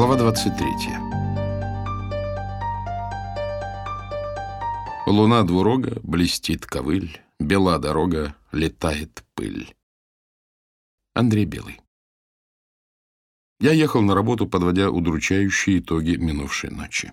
[0.00, 0.66] Глава 23.
[5.06, 9.74] Луна двурога, блестит ковыль, бела дорога, летает пыль.
[11.12, 11.80] Андрей Белый.
[13.60, 17.12] Я ехал на работу, подводя удручающие итоги минувшей ночи.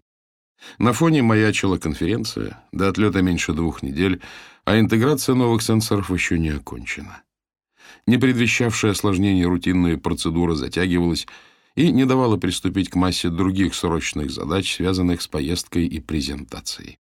[0.78, 4.22] На фоне маячила конференция, до отлета меньше двух недель,
[4.64, 7.22] а интеграция новых сенсоров еще не окончена.
[8.06, 8.16] Не
[8.92, 11.28] осложнение рутинная процедура затягивалась,
[11.78, 16.98] и не давала приступить к массе других срочных задач, связанных с поездкой и презентацией.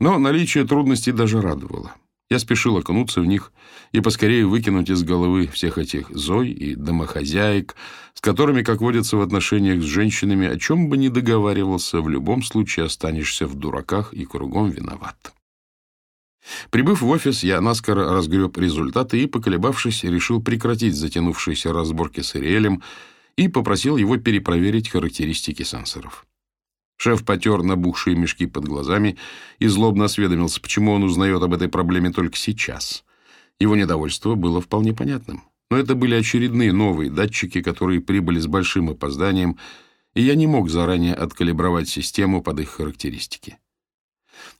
[0.00, 1.94] Но наличие трудностей даже радовало.
[2.28, 3.52] Я спешил окунуться в них
[3.92, 7.76] и поскорее выкинуть из головы всех этих зой и домохозяек,
[8.14, 12.42] с которыми, как водится в отношениях с женщинами, о чем бы ни договаривался, в любом
[12.42, 15.32] случае останешься в дураках и кругом виноват.
[16.70, 22.82] Прибыв в офис, я наскоро разгреб результаты и, поколебавшись, решил прекратить затянувшиеся разборки с Ириэлем,
[23.36, 26.26] и попросил его перепроверить характеристики сенсоров.
[26.96, 29.16] Шеф потер набухшие мешки под глазами
[29.58, 33.04] и злобно осведомился, почему он узнает об этой проблеме только сейчас.
[33.58, 35.42] Его недовольство было вполне понятным.
[35.70, 39.58] Но это были очередные новые датчики, которые прибыли с большим опозданием,
[40.14, 43.58] и я не мог заранее откалибровать систему под их характеристики.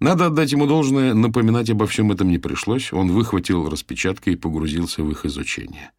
[0.00, 5.02] Надо отдать ему должное, напоминать обо всем этом не пришлось, он выхватил распечатки и погрузился
[5.02, 5.92] в их изучение.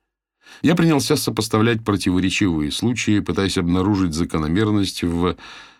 [0.61, 5.35] Я принялся сопоставлять противоречивые случаи, пытаясь обнаружить закономерность в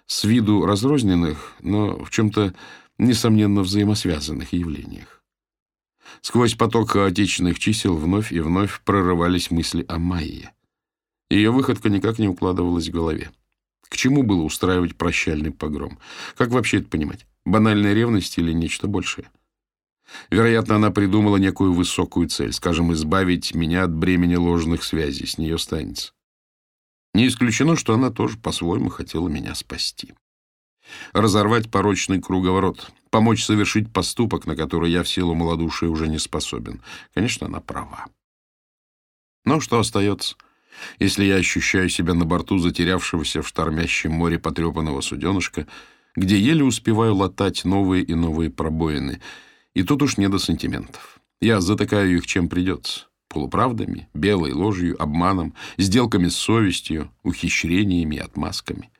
[0.06, 2.54] с виду разрозненных, но в чем-то,
[2.98, 5.24] несомненно, взаимосвязанных явлениях.
[6.22, 10.52] Сквозь поток хаотичных чисел вновь и вновь прорывались мысли о Майе.
[11.30, 13.32] Ее выходка никак не укладывалась в голове.
[13.90, 16.00] К чему было устраивать прощальный погром?
[16.36, 17.26] Как вообще это понимать?
[17.46, 19.30] Банальная ревность или нечто большее?
[20.30, 25.56] Вероятно, она придумала некую высокую цель, скажем, избавить меня от бремени ложных связей, с нее
[25.56, 26.14] останется.
[27.14, 30.14] Не исключено, что она тоже по-своему хотела меня спасти.
[31.14, 36.82] Разорвать порочный круговорот, помочь совершить поступок, на который я в силу малодушия уже не способен.
[37.14, 38.08] Конечно, она права.
[39.46, 40.36] Но что остается,
[41.00, 45.68] если я ощущаю себя на борту затерявшегося в штормящем море потрепанного суденышка,
[46.16, 49.22] где еле успеваю латать новые и новые пробоины—
[49.74, 51.20] и тут уж не до сантиментов.
[51.42, 53.08] Я затыкаю их чем придется.
[53.28, 58.92] Полуправдами, белой ложью, обманом, сделками с совестью, ухищрениями и отмазками.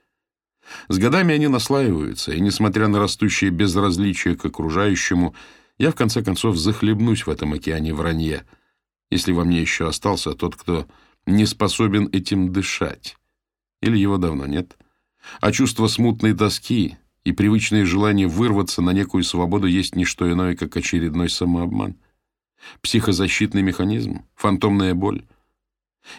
[0.88, 5.34] С годами они наслаиваются, и, несмотря на растущее безразличие к окружающему,
[5.78, 8.44] я, в конце концов, захлебнусь в этом океане вранья,
[9.10, 10.86] если во мне еще остался тот, кто
[11.26, 13.16] не способен этим дышать.
[13.80, 14.76] Или его давно нет.
[15.40, 20.54] А чувство смутной тоски, и привычное желание вырваться на некую свободу есть не что иное,
[20.54, 21.96] как очередной самообман.
[22.82, 25.24] Психозащитный механизм, фантомная боль.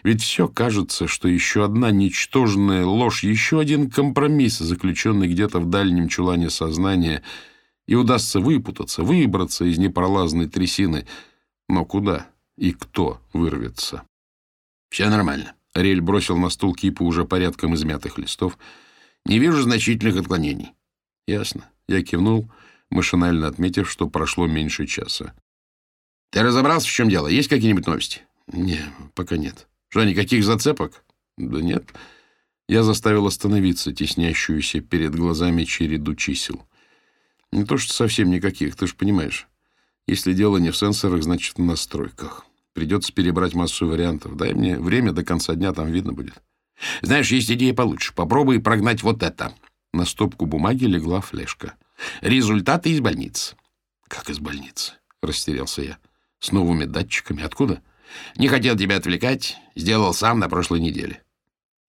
[0.04, 6.08] Ведь все кажется, что еще одна ничтожная ложь, еще один компромисс, заключенный где-то в дальнем
[6.08, 7.22] чулане сознания,
[7.88, 11.06] и удастся выпутаться, выбраться из непролазной трясины.
[11.70, 12.28] Но куда
[12.58, 14.04] и кто вырвется?
[14.90, 15.54] Все нормально.
[15.76, 18.58] Рель бросил на стул кипу уже порядком измятых листов.
[19.26, 20.72] Не вижу значительных отклонений.
[21.28, 21.70] Ясно.
[21.88, 22.52] Я кивнул,
[22.90, 25.34] машинально отметив, что прошло меньше часа.
[26.32, 27.28] Ты разобрался, в чем дело?
[27.28, 28.22] Есть какие-нибудь новости?
[28.48, 28.82] Не,
[29.14, 29.68] пока нет.
[29.90, 31.04] Что, никаких зацепок?
[31.38, 31.86] Да нет.
[32.68, 36.66] Я заставил остановиться теснящуюся перед глазами череду чисел.
[37.52, 39.48] Не то, что совсем никаких, ты же понимаешь.
[40.08, 42.46] Если дело не в сенсорах, значит, в настройках.
[42.74, 44.36] Придется перебрать массу вариантов.
[44.36, 46.34] Дай мне время, до конца дня там видно будет.
[47.02, 48.14] Знаешь, есть идея получше.
[48.14, 49.54] Попробуй прогнать вот это.
[49.96, 51.76] На стопку бумаги легла флешка.
[52.20, 53.56] «Результаты из больницы».
[54.10, 55.98] «Как из больницы?»— растерялся я.
[56.42, 57.42] «С новыми датчиками?
[57.42, 57.82] Откуда?»
[58.36, 59.56] «Не хотел тебя отвлекать.
[59.74, 61.24] Сделал сам на прошлой неделе».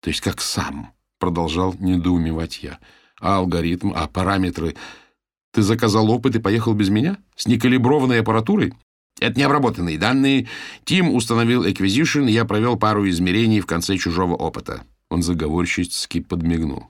[0.02, 2.78] «То есть как сам?»— продолжал недоумевать я.
[3.20, 4.76] «А алгоритм, а параметры?
[5.50, 7.18] Ты заказал опыт и поехал без меня?
[7.34, 8.72] С некалиброванной аппаратурой?»
[9.18, 10.46] Это необработанные данные.
[10.84, 14.84] Тим установил Acquisition, я провел пару измерений в конце чужого опыта.
[15.10, 16.86] Он заговорщически подмигнул.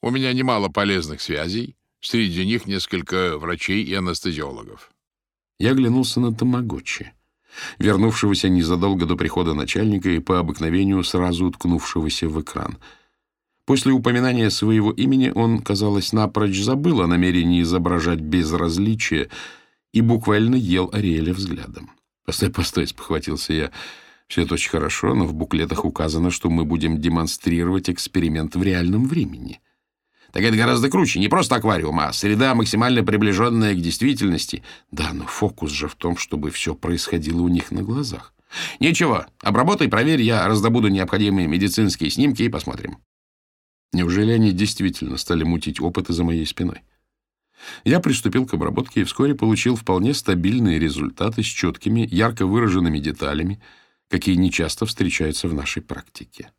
[0.00, 4.92] У меня немало полезных связей, среди них несколько врачей и анестезиологов.
[5.58, 7.12] Я оглянулся на Тамагочи,
[7.80, 12.78] вернувшегося незадолго до прихода начальника и по обыкновению сразу уткнувшегося в экран.
[13.64, 19.30] После упоминания своего имени он, казалось, напрочь забыл о намерении изображать безразличие
[19.92, 21.90] и буквально ел Ариэля взглядом.
[22.24, 23.70] «Постой, постой»,— спохватился я.
[24.28, 29.06] «Все это очень хорошо, но в буклетах указано, что мы будем демонстрировать эксперимент в реальном
[29.06, 29.60] времени».
[30.32, 31.20] Так это гораздо круче.
[31.20, 34.62] Не просто аквариум, а среда, максимально приближенная к действительности.
[34.90, 38.34] Да, но фокус же в том, чтобы все происходило у них на глазах.
[38.80, 42.98] Ничего, обработай, проверь, я раздобуду необходимые медицинские снимки и посмотрим.
[43.92, 46.82] Неужели они действительно стали мутить опыты за моей спиной?
[47.84, 53.60] Я приступил к обработке и вскоре получил вполне стабильные результаты с четкими, ярко выраженными деталями,
[54.08, 56.50] какие нечасто встречаются в нашей практике.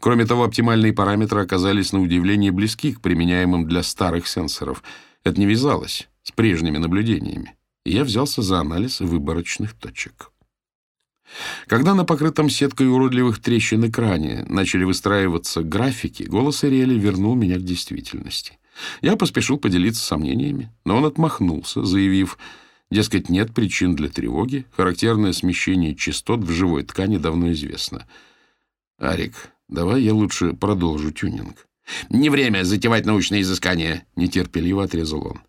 [0.00, 4.82] Кроме того, оптимальные параметры оказались на удивление близки к применяемым для старых сенсоров.
[5.24, 7.54] Это не вязалось с прежними наблюдениями.
[7.84, 10.30] И я взялся за анализ выборочных точек.
[11.66, 17.62] Когда на покрытом сеткой уродливых трещин экране начали выстраиваться графики, голос Ариэля вернул меня к
[17.62, 18.58] действительности.
[19.00, 22.38] Я поспешил поделиться сомнениями, но он отмахнулся, заявив,
[22.90, 28.06] дескать, нет причин для тревоги, характерное смещение частот в живой ткани давно известно.
[28.98, 31.66] «Арик, давай я лучше продолжу тюнинг».
[32.10, 35.40] «Не время затевать научные изыскания»,— нетерпеливо отрезал он.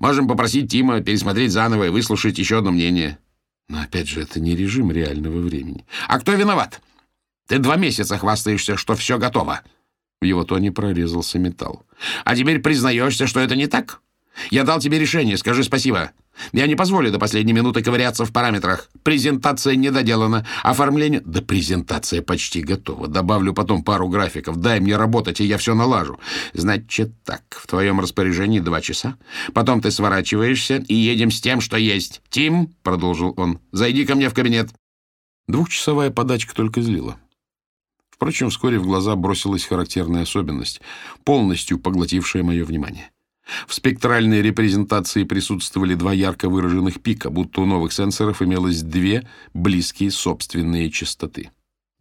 [0.00, 3.18] «Можем попросить Тима пересмотреть заново и выслушать еще одно мнение».
[3.68, 5.84] Но опять же, это не режим реального времени.
[6.06, 6.80] А кто виноват?
[7.48, 9.62] Ты два месяца хвастаешься, что все готово.
[10.20, 11.84] В его тоне прорезался металл.
[12.24, 14.00] А теперь признаешься, что это не так?
[14.50, 16.12] Я дал тебе решение, скажи спасибо.
[16.52, 18.88] Я не позволю до последней минуты ковыряться в параметрах.
[19.02, 20.46] Презентация не доделана.
[20.62, 21.22] Оформление...
[21.24, 23.08] Да презентация почти готова.
[23.08, 24.56] Добавлю потом пару графиков.
[24.56, 26.18] Дай мне работать, и я все налажу.
[26.52, 29.16] Значит так, в твоем распоряжении два часа.
[29.54, 32.22] Потом ты сворачиваешься и едем с тем, что есть.
[32.28, 34.70] Тим,— продолжил он,— зайди ко мне в кабинет.
[35.48, 37.16] Двухчасовая подачка только злила.
[38.10, 40.80] Впрочем, вскоре в глаза бросилась характерная особенность,
[41.22, 43.10] полностью поглотившая мое внимание.
[43.66, 50.10] В спектральной репрезентации присутствовали два ярко выраженных пика, будто у новых сенсоров имелось две близкие
[50.10, 51.50] собственные частоты.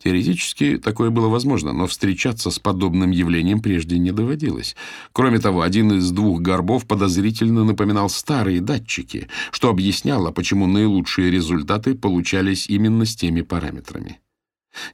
[0.03, 4.75] Теоретически такое было возможно, но встречаться с подобным явлением прежде не доводилось.
[5.13, 11.95] Кроме того, один из двух горбов подозрительно напоминал старые датчики, что объясняло, почему наилучшие результаты
[11.95, 14.19] получались именно с теми параметрами.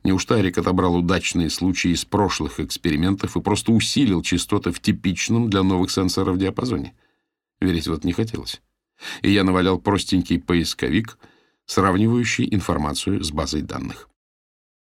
[0.04, 5.64] Неужто Арик отобрал удачные случаи из прошлых экспериментов и просто усилил частоты в типичном для
[5.64, 6.94] новых сенсоров диапазоне?
[7.60, 8.62] Верить вот не хотелось.
[9.22, 11.18] И я навалял простенький поисковик,
[11.66, 14.10] сравнивающий информацию с базой данных.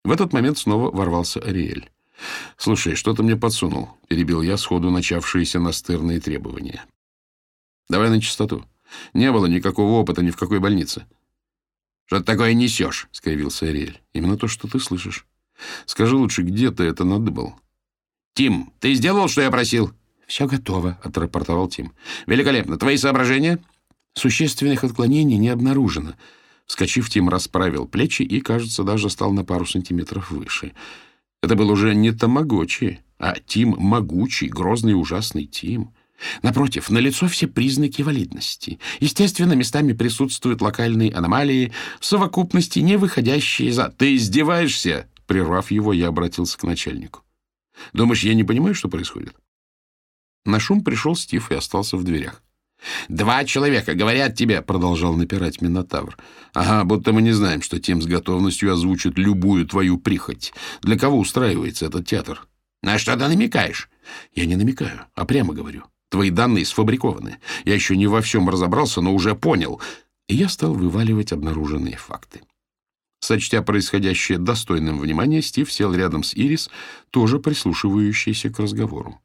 [0.04, 1.90] В этот момент снова ворвался Ариэль.
[2.56, 6.84] «Слушай, что ты мне подсунул?»— перебил я сходу начавшиеся настырные требования.
[7.88, 8.64] «Давай на чистоту.
[9.14, 11.06] Не было никакого опыта ни в какой больнице».
[12.10, 14.00] «Что ты такое несешь?»— скривился Ариэль.
[14.12, 15.26] «Именно то, что ты слышишь.
[15.86, 17.54] Скажи лучше, где ты это надыбал?»
[18.34, 19.92] «Тим, ты сделал, что я просил?»
[20.26, 21.92] «Все готово»,— отрапортовал Тим.
[22.26, 22.78] «Великолепно.
[22.78, 23.60] Твои соображения?»
[24.14, 26.14] «Существенных отклонений не обнаружено».
[26.66, 30.72] Вскочив, Тим расправил плечи и, кажется, даже стал на пару сантиметров выше.
[31.44, 35.94] Это был уже не Тамагочи, а Тим могучий, грозный и ужасный Тим.
[36.42, 38.78] Напротив, налицо все признаки валидности.
[39.00, 43.88] Естественно, местами присутствуют локальные аномалии, в совокупности не выходящие за...
[43.88, 47.22] «Ты издеваешься?» Прервав его, я обратился к начальнику.
[47.92, 49.34] «Думаешь, я не понимаю, что происходит?»
[50.44, 52.42] На шум пришел Стив и остался в дверях.
[53.08, 56.16] «Два человека говорят тебе»,— продолжал напирать Минотавр.
[56.54, 60.52] «Ага, будто мы не знаем, что тем с готовностью озвучит любую твою прихоть.
[60.82, 62.46] Для кого устраивается этот театр?»
[62.82, 63.90] «На что ты намекаешь?»
[64.34, 65.84] «Я не намекаю, а прямо говорю.
[66.10, 67.38] Твои данные сфабрикованы.
[67.64, 69.80] Я еще не во всем разобрался, но уже понял.
[70.28, 72.42] И я стал вываливать обнаруженные факты.
[73.20, 76.68] Сочтя происходящее достойным внимания, Стив сел рядом с Ирис,
[77.10, 79.20] тоже прислушивающийся к разговору.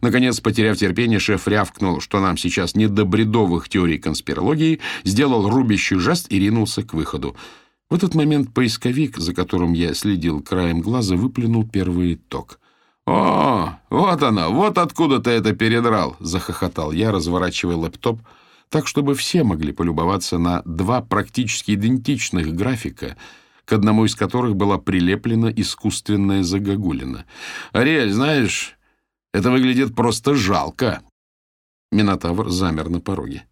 [0.00, 5.98] Наконец, потеряв терпение, шеф рявкнул, что нам сейчас не до бредовых теорий конспирологии, сделал рубящий
[5.98, 7.36] жест и ринулся к выходу.
[7.90, 12.58] В этот момент поисковик, за которым я следил краем глаза, выплюнул первый итог—
[13.08, 18.20] «О, вот оно, вот откуда ты это передрал!»— захохотал я, разворачивая лэптоп,
[18.68, 23.16] так, чтобы все могли полюбоваться на два практически идентичных графика,
[23.64, 27.24] к одному из которых была прилеплена искусственная загогулина.
[27.72, 28.76] «Ариэль, знаешь,
[29.32, 31.00] это выглядит просто жалко!»
[31.90, 33.46] Минотавр замер на пороге.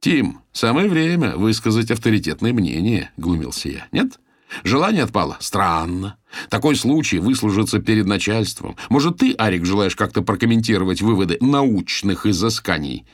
[0.00, 3.86] «Тим, самое время высказать авторитетное мнение»,— глумился я.
[3.92, 4.18] «Нет?»
[4.64, 5.36] Желание отпало?
[5.40, 6.18] Странно.
[6.50, 8.76] Такой случай выслужится перед начальством.
[8.88, 13.06] Может, ты, Арик, желаешь как-то прокомментировать выводы научных изысканий?»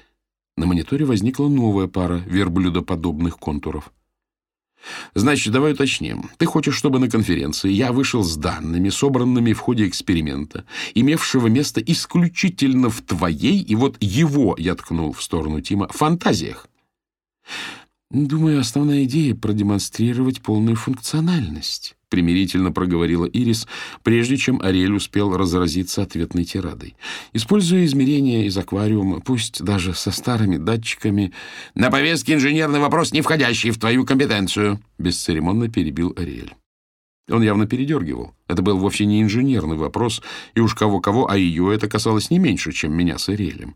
[0.57, 3.93] На мониторе возникла новая пара верблюдоподобных контуров.
[5.15, 6.31] «Значит, давай уточним.
[6.39, 11.81] Ты хочешь, чтобы на конференции я вышел с данными, собранными в ходе эксперимента, имевшего место
[11.81, 16.67] исключительно в твоей, и вот его, я ткнул в сторону Тима, фантазиях?»
[18.13, 23.67] «Думаю, основная идея— продемонстрировать полную функциональность»,— примирительно проговорила Ирис,
[24.03, 26.95] прежде чем Ариэль успел разразиться ответной тирадой.
[27.33, 31.33] «Используя измерения из аквариума, пусть даже со старыми датчиками...»
[31.75, 36.55] «На повестке инженерный вопрос, не входящий в твою компетенцию»,— бесцеремонно перебил Ариэль.
[37.31, 38.35] Он явно передергивал.
[38.47, 40.21] Это был вовсе не инженерный вопрос,
[40.55, 43.75] и уж кого-кого, а ее это касалось не меньше, чем меня с Ириэлем.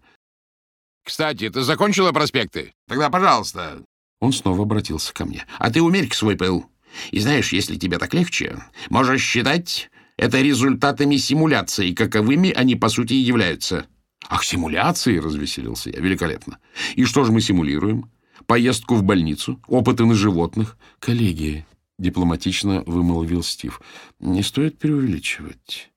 [1.06, 3.82] «Кстати, ты закончила проспекты?» Тогда, пожалуйста.
[4.20, 5.44] Он снова обратился ко мне.
[5.58, 6.66] А ты умерь свой пыл.
[7.10, 8.58] И знаешь, если тебе так легче,
[8.88, 13.86] можешь считать это результатами симуляции, каковыми они, по сути, и являются.
[14.28, 16.00] «Ах, симуляции!»— развеселился я.
[16.00, 16.58] «Великолепно!
[16.94, 18.10] И что же мы симулируем?
[18.46, 19.60] Поездку в больницу?
[19.68, 20.76] Опыты на животных?
[20.98, 21.66] Коллеги!»—
[21.98, 23.80] дипломатично вымолвил Стив.
[24.18, 25.92] «Не стоит преувеличивать.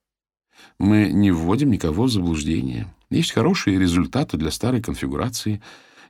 [0.78, 2.92] Мы не вводим никого в заблуждение.
[3.10, 5.60] Есть хорошие результаты для старой конфигурации.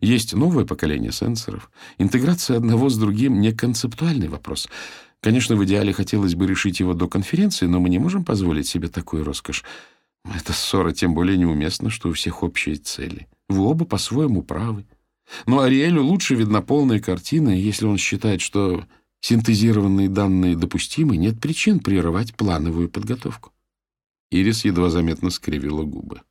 [0.01, 1.71] Есть новое поколение сенсоров.
[1.99, 4.69] Интеграция одного с другим— не концептуальный вопрос.
[5.21, 8.89] Конечно, в идеале хотелось бы решить его до конференции, но мы не можем позволить себе
[8.89, 9.63] такую роскошь.
[10.25, 13.29] Эта ссора тем более неуместна, что у всех общие цели.
[13.49, 14.87] Вы оба по-своему правы.
[15.47, 18.85] Но Ариэлю лучше видна полная картина, если он считает, что
[19.21, 23.53] синтезированные данные допустимы, нет причин прерывать плановую подготовку.
[24.31, 26.23] Ирис едва заметно скривила губы.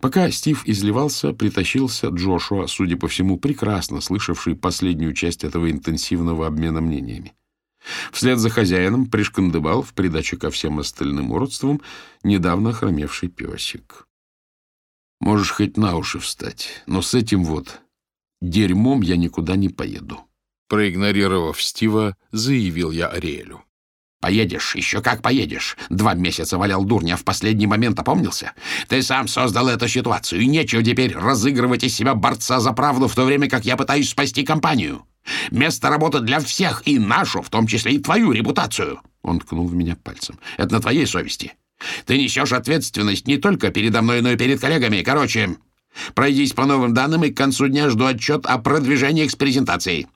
[0.00, 6.80] Пока Стив изливался, притащился Джошуа, судя по всему, прекрасно слышавший последнюю часть этого интенсивного обмена
[6.80, 7.34] мнениями.
[8.12, 11.80] Вслед за хозяином пришкандыбал в придачу ко всем остальным уродствам
[12.22, 14.06] недавно хромевший песик.
[15.20, 17.80] Можешь хоть на уши встать, но с этим вот
[18.40, 20.20] дерьмом я никуда не поеду.
[20.68, 23.62] Проигнорировав Стива, заявил я Ариэлю.
[24.20, 25.76] Поедешь, еще как поедешь.
[25.90, 28.52] Два месяца валял дурня, в последний момент опомнился.
[28.88, 33.14] Ты сам создал эту ситуацию, и нечего теперь разыгрывать из себя борца за правду, в
[33.14, 35.04] то время как я пытаюсь спасти компанию.
[35.50, 39.00] Место работы для всех, и нашу, в том числе и твою репутацию.
[39.22, 40.38] Он ткнул в меня пальцем.
[40.56, 41.54] Это на твоей совести.
[42.06, 45.02] Ты несешь ответственность не только передо мной, но и перед коллегами.
[45.02, 45.56] Короче,
[46.14, 50.06] пройдись по новым данным, и к концу дня жду отчет о продвижении с презентацией.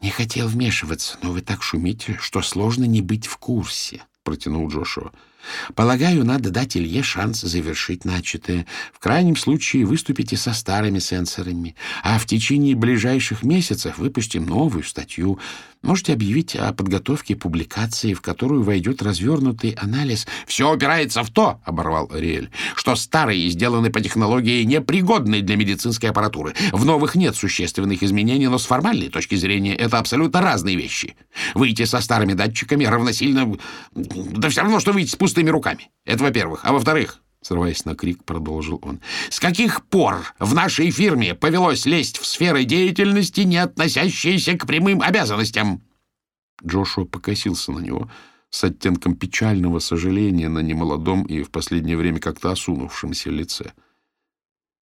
[0.00, 5.12] «Не хотел вмешиваться, но вы так шумите, что сложно не быть в курсе»,— протянул Джошуа.
[5.74, 8.66] Полагаю, надо дать Илье шанс завершить начатое.
[8.92, 15.38] В крайнем случае выступите со старыми сенсорами, а в течение ближайших месяцев выпустим новую статью.
[15.82, 20.26] Можете объявить о подготовке публикации, в которую войдет развернутый анализ.
[20.46, 26.54] «Все упирается в то,— оборвал Ариэль,— что старые сделаны по технологии, непригодной для медицинской аппаратуры.
[26.72, 31.16] В новых нет существенных изменений, но с формальной точки зрения это абсолютно разные вещи.
[31.54, 33.54] Выйти со старыми датчиками равносильно...
[33.94, 35.90] Да все равно, что выйти с пустыми руками.
[36.04, 36.60] Это во-первых.
[36.62, 39.00] А во-вторых, срываясь на крик, продолжил он.
[39.30, 45.02] «С каких пор в нашей фирме повелось лезть в сферы деятельности, не относящиеся к прямым
[45.02, 45.82] обязанностям?»
[46.64, 48.08] Джошуа покосился на него
[48.50, 53.72] с оттенком печального сожаления на немолодом и в последнее время как-то осунувшемся лице.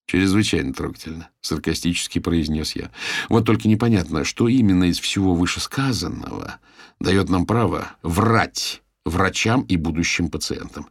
[0.07, 2.91] «Чрезвычайно трогательно»,— саркастически произнес я.
[3.31, 6.57] «Вот только непонятно, что именно из всего вышесказанного
[7.01, 10.89] дает нам право врать врачам и будущим пациентам.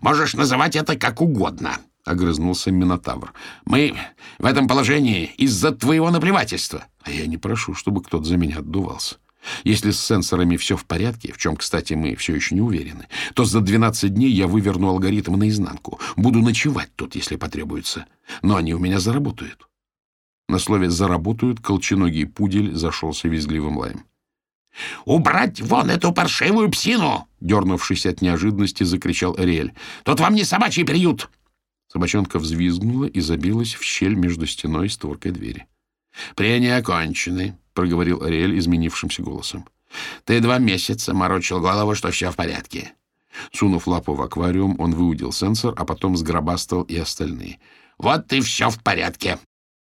[0.00, 3.32] «Можешь называть это как угодно»,— огрызнулся Минотавр.
[3.64, 3.96] «Мы
[4.38, 6.86] в этом положении из-за твоего наплевательства».
[7.02, 9.16] А я не прошу, чтобы кто-то за меня отдувался.
[9.62, 13.44] Если с сенсорами все в порядке, в чем, кстати, мы все еще не уверены, то
[13.44, 16.00] за 12 дней я выверну алгоритм наизнанку.
[16.16, 18.06] Буду ночевать тут, если потребуется.
[18.42, 19.68] Но они у меня заработают.
[20.48, 24.04] На слове «заработают» колченогий пудель зашелся визгливым лаем.
[25.04, 29.72] «Убрать вон эту паршивую псину!» Дернувшись от неожиданности, закричал Ариэль.
[30.04, 31.30] «Тут вам не собачий приют!»
[31.92, 35.66] Собачонка взвизгнула и забилась в щель между стеной и створкой двери.
[36.34, 39.68] «Прения окончены»,— проговорил Ариэль изменившимся голосом.
[40.24, 42.94] «Ты два месяца морочил голову, что все в порядке».
[43.52, 47.58] Сунув лапу в аквариум, он выудил сенсор, а потом сгробастал и остальные.
[47.98, 49.38] «Вот и все в порядке.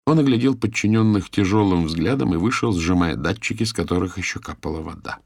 [0.06, 5.20] Он оглядел подчиненных тяжелым взглядом и вышел, сжимая датчики, с которых еще капала вода.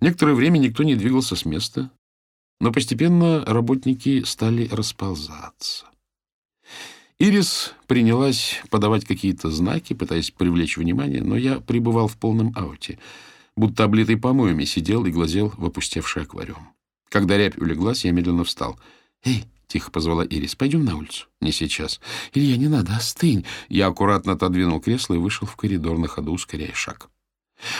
[0.00, 1.90] Некоторое время никто не двигался с места,
[2.60, 5.86] но постепенно работники стали расползаться.
[7.18, 12.98] Ирис принялась подавать какие-то знаки, пытаясь привлечь внимание, но я пребывал в полном ауте,
[13.56, 16.68] будто облитый помоями сидел и глазел в опустевший аквариум.
[17.08, 18.78] Когда рябь улеглась, я медленно встал.
[19.24, 22.00] «Эй,— тихо позвала Ирис.— Пойдем на улицу.— Не сейчас.—
[22.34, 23.44] Илья, не надо, остынь.
[23.68, 27.10] Я аккуратно отодвинул кресло и вышел в коридор на ходу, ускоряя шаг.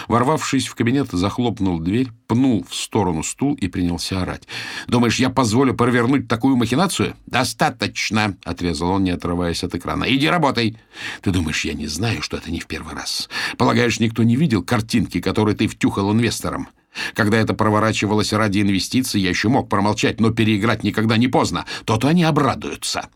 [0.09, 4.49] Ворвавшись в кабинет, захлопнул дверь, пнул в сторону стул и принялся орать.
[4.88, 10.04] «Думаешь, я позволю провернуть такую махинацию?» «Достаточно!»— отрезал он, не отрываясь от экрана.
[10.09, 10.76] «Иди работай!»
[11.23, 13.28] «Ты думаешь, я не знаю, что это не в первый раз?
[13.57, 16.68] Полагаешь, никто не видел картинки, которые ты втюхал инвесторам?
[17.14, 21.64] Когда это проворачивалось ради инвестиций, я еще мог промолчать, но переиграть никогда не поздно.
[21.85, 23.09] То-то они обрадуются.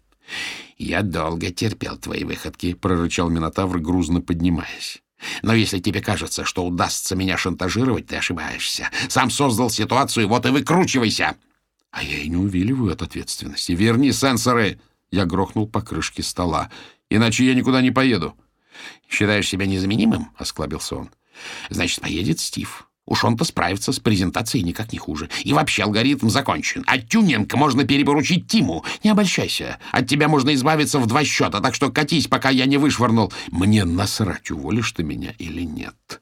[0.79, 5.03] «Я долго терпел твои выходки»,— прорычал Минотавр, грузно поднимаясь.
[5.43, 8.91] Но если тебе кажется, что удастся меня шантажировать, ты ошибаешься.
[9.09, 11.37] Сам создал ситуацию, вот и выкручивайся.
[11.91, 13.73] А я и не увиливаю от ответственности.
[13.73, 14.81] Верни сенсоры.
[15.11, 16.71] Я грохнул по крышке стола.
[17.11, 18.35] Иначе я никуда не поеду.
[19.09, 20.31] Считаешь себя незаменимым?
[20.37, 21.11] Осклабился он.
[21.69, 22.89] Значит, поедет Стив.
[23.07, 25.29] Уж он-то справится с презентацией никак не хуже.
[25.43, 26.85] И вообще алгоритм закончен.
[26.87, 28.85] А тюнинг можно перепоручить Тиму.
[29.03, 29.79] Не обольщайся.
[29.91, 33.33] От тебя можно избавиться в два счета, так что катись, пока я не вышвырнул.
[33.51, 36.22] Мне насрать, уволишь ты меня или нет.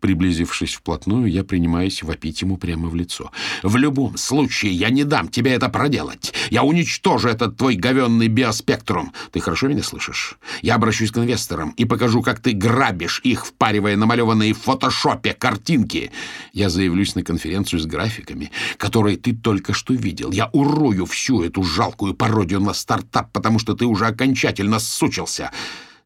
[0.00, 3.30] Приблизившись вплотную, я принимаюсь вопить ему прямо в лицо.
[3.62, 6.32] «В любом случае, я не дам тебе это проделать.
[6.50, 9.12] Я уничтожу этот твой говенный биоспектрум.
[9.32, 10.36] Ты хорошо меня слышишь?
[10.62, 16.10] Я обращусь к инвесторам и покажу, как ты грабишь их, впаривая намалеванные в фотошопе картинки.
[16.52, 20.32] Я заявлюсь на конференцию с графиками, которые ты только что видел.
[20.32, 25.50] Я урою всю эту жалкую пародию на стартап, потому что ты уже окончательно сучился».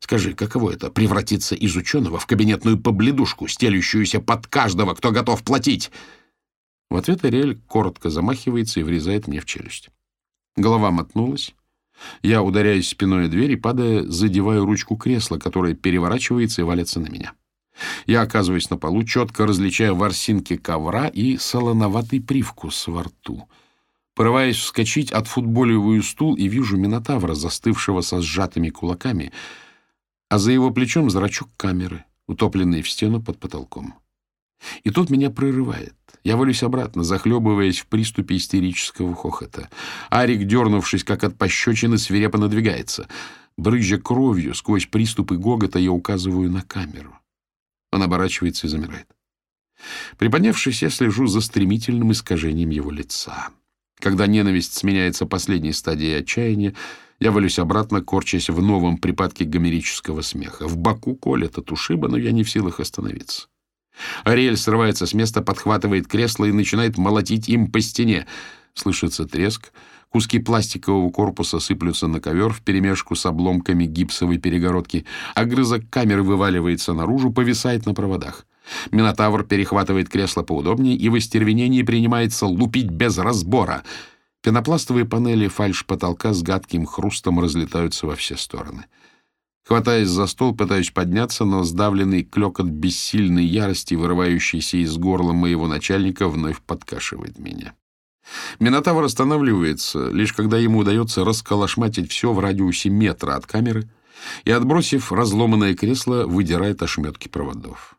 [0.00, 5.90] Скажи, каково это— превратиться из ученого в кабинетную побледушку, стелющуюся под каждого, кто готов платить?
[6.90, 9.90] В ответ Ариэль коротко замахивается и врезает мне в челюсть.
[10.56, 11.54] Голова мотнулась.
[12.22, 17.08] Я ударяюсь спиной о дверь и, падая, задеваю ручку кресла, которое переворачивается и валится на
[17.08, 17.32] меня.
[18.06, 23.48] Я оказываюсь на полу, четко различая ворсинки ковра и солоноватый привкус во рту.
[24.14, 29.32] Порываясь вскочить, отфутболиваю стул и вижу Минотавра, застывшего со сжатыми кулаками—
[30.28, 33.94] а за его плечом зрачок камеры, утопленный в стену под потолком.
[34.82, 35.94] И тут меня прорывает.
[36.24, 39.70] Я валюсь обратно, захлебываясь в приступе истерического хохота.
[40.10, 43.08] Арик, дернувшись, как от пощечины, свирепо надвигается.
[43.56, 47.18] Брызжа кровью, сквозь приступы гогота я указываю на камеру.
[47.92, 49.08] Он оборачивается и замирает.
[50.18, 53.48] Приподнявшись, я слежу за стремительным искажением его лица.
[54.00, 56.74] Когда ненависть сменяется последней стадией отчаяния,
[57.20, 60.68] я валюсь обратно, корчась в новом припадке гомерического смеха.
[60.68, 63.48] В боку колет от ушиба, но я не в силах остановиться.
[64.24, 68.26] Ариэль срывается с места, подхватывает кресло и начинает молотить им по стене.
[68.74, 69.72] Слышится треск.
[70.10, 75.04] Куски пластикового корпуса сыплются на ковер вперемешку с обломками гипсовой перегородки.
[75.34, 78.46] Огрызок камеры вываливается наружу, повисает на проводах.
[78.92, 83.82] Минотавр перехватывает кресло поудобнее и в остервенении принимается лупить без разбора—
[84.42, 88.86] Пенопластовые панели фальш-потолка с гадким хрустом разлетаются во все стороны.
[89.66, 96.28] Хватаясь за стол, пытаюсь подняться, но сдавленный клёкот бессильной ярости, вырывающийся из горла моего начальника,
[96.28, 97.74] вновь подкашивает меня.
[98.60, 103.90] Минотавр останавливается, лишь когда ему удается расколошматить все в радиусе метра от камеры
[104.44, 107.98] и, отбросив разломанное кресло, выдирает ошметки проводов.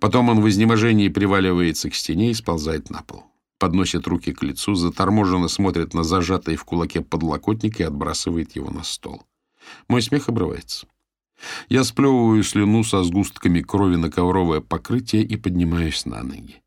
[0.00, 3.24] Потом он в изнеможении приваливается к стене и сползает на пол
[3.58, 8.82] подносит руки к лицу, заторможенно смотрит на зажатый в кулаке подлокотник и отбрасывает его на
[8.82, 9.22] стол.
[9.88, 10.86] Мой смех обрывается.
[11.68, 16.62] Я сплевываю слюну со сгустками крови на ковровое покрытие и поднимаюсь на ноги.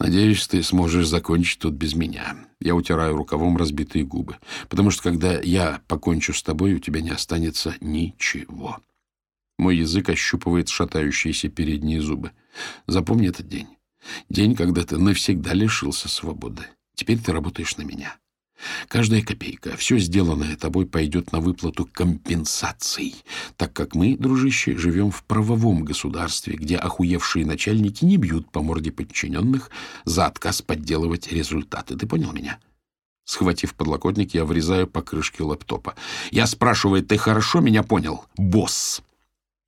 [0.00, 2.36] Надеюсь, ты сможешь закончить тут без меня.
[2.60, 4.36] Я утираю рукавом разбитые губы,
[4.68, 8.78] потому что когда я покончу с тобой, у тебя не останется ничего.
[9.58, 12.30] Мой язык ощупывает шатающиеся передние зубы.
[12.86, 13.77] Запомни этот день.
[14.28, 16.64] День, когда ты навсегда лишился свободы.
[16.94, 18.16] Теперь ты работаешь на меня.
[18.88, 23.14] Каждая копейка, все сделанное тобой пойдет на выплату компенсаций,
[23.56, 28.90] так как мы, дружище, живем в правовом государстве, где охуевшие начальники не бьют по морде
[28.90, 29.70] подчиненных
[30.04, 31.96] за отказ подделывать результаты.
[31.96, 32.58] Ты понял меня?
[33.24, 35.94] Схватив подлокотник, я врезаю по крышке лэптопа.
[36.30, 39.02] Я спрашиваю, ты хорошо меня понял, босс?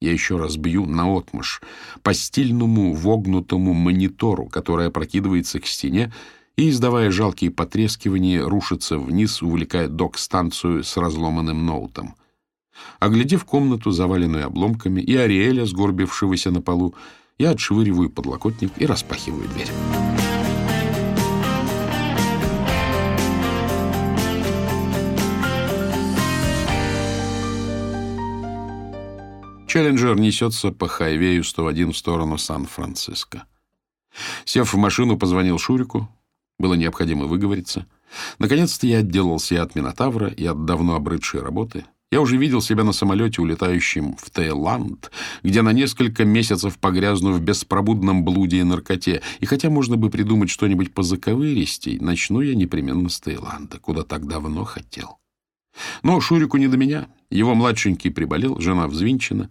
[0.00, 1.60] Я еще раз бью наотмашь
[2.02, 6.10] по стильному вогнутому монитору, который опрокидывается к стене
[6.56, 12.14] и, издавая жалкие потрескивания, рушится вниз, увлекая док-станцию с разломанным ноутом.
[12.98, 16.94] Оглядев комнату, заваленную обломками, и Ариэля, сгорбившегося на полу,
[17.38, 19.68] я отшвыриваю подлокотник и распахиваю дверь.
[29.70, 33.44] Челленджер несется по хайвею 101 в сторону Сан-Франциско.
[34.44, 36.08] Сев в машину, позвонил Шурику.
[36.58, 37.86] Было необходимо выговориться.
[38.40, 41.84] Наконец-то я отделался и от Минотавра, и от давно обрыдшей работы.
[42.10, 45.12] Я уже видел себя на самолете, улетающем в Таиланд,
[45.44, 49.22] где на несколько месяцев погрязну в беспробудном блуде и наркоте.
[49.38, 54.64] И хотя можно бы придумать что-нибудь позаковыристей, начну я непременно с Таиланда, куда так давно
[54.64, 55.19] хотел.
[56.02, 57.08] Но Шурику не до меня.
[57.30, 59.50] Его младшенький приболел, жена взвинчена,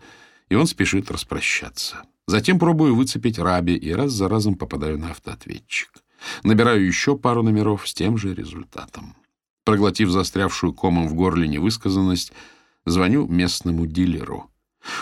[0.50, 2.04] и он спешит распрощаться.
[2.28, 5.90] Затем пробую выцепить Раби и раз за разом попадаю на автоответчик.
[6.44, 9.16] Набираю еще пару номеров с тем же результатом.
[9.64, 12.34] Проглотив застрявшую комом в горле невысказанность,
[12.86, 14.50] звоню местному дилеру.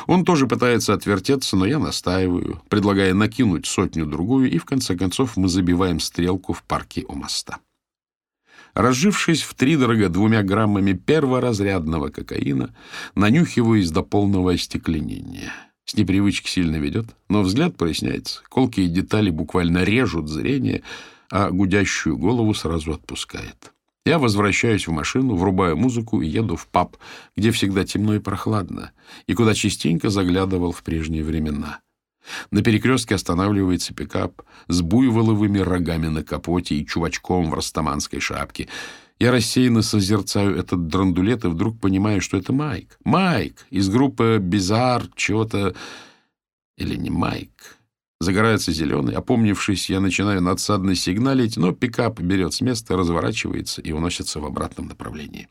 [0.08, 5.48] Он тоже пытается отвертеться, но я настаиваю, предлагая накинуть сотню-другую, и в конце концов мы
[5.50, 7.60] забиваем стрелку в парке у моста.
[8.78, 12.76] Разжившись втридорога двумя граммами перворазрядного кокаина,
[13.16, 15.52] нанюхиваюсь до полного остекленения.
[15.86, 18.44] С непривычки сильно ведет, но взгляд проясняется.
[18.50, 20.84] Колкие детали буквально режут зрение,
[21.32, 23.74] а гудящую голову сразу отпускает.
[24.06, 26.98] Я возвращаюсь в машину, врубаю музыку и еду в паб,
[27.36, 28.92] где всегда темно и прохладно,
[29.26, 31.80] и куда частенько заглядывал в прежние времена.
[32.52, 38.68] На перекрестке останавливается пикап с буйволовыми рогами на капоте и чувачком в растаманской шапке.
[39.20, 42.98] Я рассеянно созерцаю этот драндулет и вдруг понимаю, что это Майк.
[43.04, 45.76] Майк из группы «Бизар» чего-то...
[46.78, 47.78] Или не Майк.
[48.20, 49.16] Загорается зеленый.
[49.16, 54.88] Опомнившись, я начинаю надсадно сигналить, но пикап берет с места, разворачивается и уносится в обратном
[54.88, 55.48] направлении.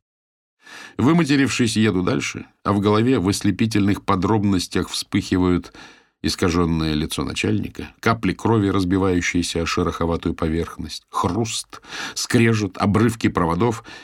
[0.98, 5.72] Выматерившись, еду дальше, а в голове в ослепительных подробностях вспыхивают
[6.22, 11.82] искаженное лицо начальника, капли крови, разбивающиеся о шероховатую поверхность, хруст,
[12.14, 13.84] скрежет, обрывки проводов—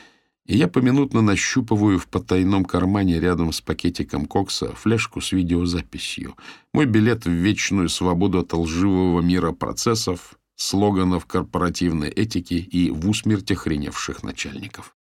[0.46, 6.36] и я поминутно нащупываю в потайном кармане рядом с пакетиком кокса флешку с видеозаписью.
[6.72, 13.52] Мой билет в вечную свободу от лживого мира процессов, слоганов корпоративной этики и в усмерть
[13.52, 14.94] охреневших начальников.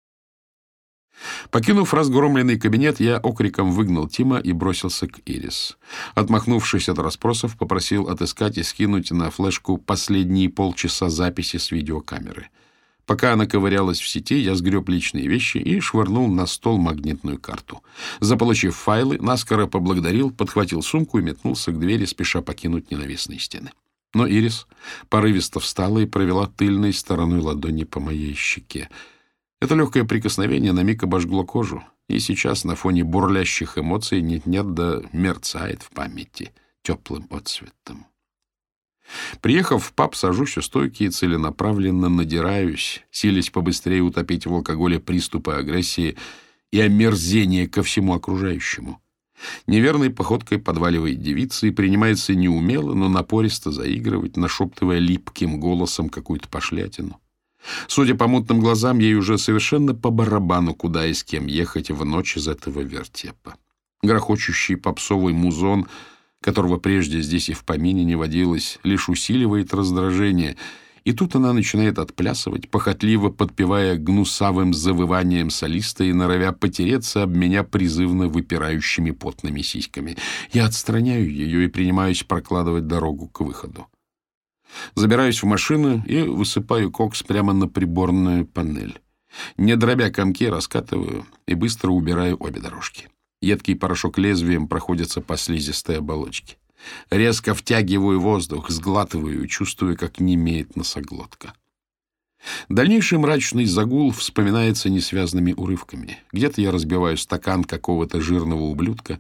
[1.50, 5.78] Покинув разгромленный кабинет, я окриком выгнал Тима и бросился к Ирис.
[6.16, 12.50] Отмахнувшись от расспросов, попросил отыскать и скинуть на флешку последние полчаса записи с видеокамеры—
[13.12, 17.84] Пока она ковырялась в сети, я сгреб личные вещи и швырнул на стол магнитную карту.
[18.22, 23.72] Заполучив файлы, наскоро поблагодарил, подхватил сумку и метнулся к двери, спеша покинуть ненавистные стены.
[24.14, 24.66] Но Ирис
[25.10, 28.90] порывисто встала и провела тыльной стороной ладони по моей щеке.
[29.62, 35.02] Это легкое прикосновение на миг обожгло кожу, и сейчас на фоне бурлящих эмоций нет-нет да
[35.14, 38.08] мерцает в памяти теплым отцветом.
[39.40, 45.52] Приехав в паб, сажусь у стойки и целенаправленно надираюсь, силясь побыстрее утопить в алкоголе приступы
[45.54, 46.18] агрессии
[46.72, 49.00] и омерзения ко всему окружающему.
[49.68, 57.20] Неверной походкой подваливает девица и принимается неумело, но напористо заигрывать, нашептывая липким голосом какую-то пошлятину.
[57.88, 62.04] Судя по мутным глазам, ей уже совершенно по барабану, куда и с кем ехать в
[62.06, 63.56] ночь из этого вертепа.
[64.02, 65.88] Грохочущий попсовый музон—
[66.42, 70.58] которого прежде здесь и в помине не водилось, лишь усиливает раздражение,
[71.04, 77.64] и тут она начинает отплясывать, похотливо подпевая гнусавым завыванием солиста и норовя потереться об меня
[77.64, 80.18] призывно выпирающими потными сиськами.
[80.52, 83.88] Я отстраняю ее и принимаюсь прокладывать дорогу к выходу.
[84.96, 89.00] Забираюсь в машину и высыпаю кокс прямо на приборную панель.
[89.58, 93.10] Не дробя комки, раскатываю и быстро убираю обе дорожки.
[93.42, 96.58] Едкий порошок лезвием проходится по слизистой оболочке.
[97.10, 101.54] Резко втягиваю воздух, сглатываю, чувствую, как немеет носоглотка.
[102.70, 106.18] Дальнейший мрачный загул вспоминается несвязными урывками.
[106.32, 109.20] Где-то я разбиваю стакан какого-то жирного ублюдка,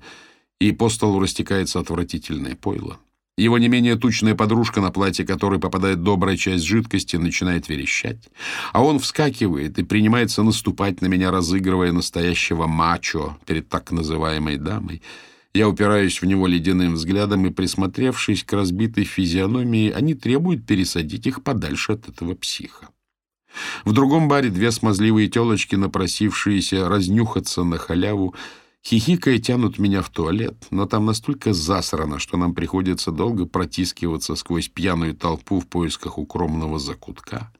[0.60, 3.00] и по столу растекается отвратительное пойло.
[3.38, 8.30] Его не менее тучная подружка, на платье которой попадает добрая часть жидкости, начинает верещать.
[8.74, 15.02] А он вскакивает и принимается наступать на меня, разыгрывая настоящего мачо перед так называемой дамой.
[15.54, 21.44] Я упираюсь в него ледяным взглядом, и, присмотревшись к разбитой физиономии, они требуют пересадить их
[21.44, 22.89] подальше от этого психа.
[23.84, 28.34] В другом баре две смазливые телочки, напросившиеся разнюхаться на халяву,
[28.84, 34.70] Хихикая тянут меня в туалет, но там настолько засрано, что нам приходится долго протискиваться сквозь
[34.70, 37.52] пьяную толпу в поисках укромного закутка.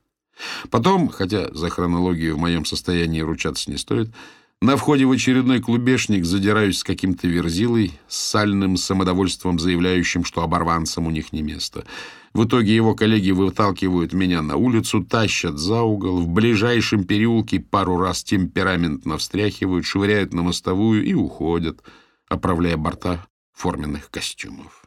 [0.72, 4.12] Потом, хотя за хронологию в моем состоянии ручаться не стоит,
[4.62, 11.08] на входе в очередной клубешник задираюсь с каким-то верзилой, с сальным самодовольством, заявляющим, что оборванцам
[11.08, 11.86] у них не место—
[12.34, 17.98] в итоге его коллеги выталкивают меня на улицу, тащат за угол, в ближайшем переулке пару
[17.98, 21.84] раз темпераментно встряхивают, швыряют на мостовую и уходят,
[22.30, 24.86] оправляя борта форменных костюмов.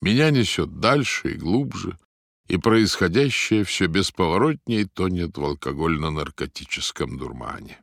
[0.00, 1.98] Меня несет дальше и глубже,
[2.46, 7.80] и происходящее все бесповоротнее тонет в алкогольно-наркотическом дурмане.